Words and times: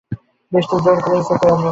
বৃষ্টি 0.51 0.75
জোর 0.83 0.97
করে 1.03 1.19
চেপে 1.27 1.47
এল। 1.49 1.61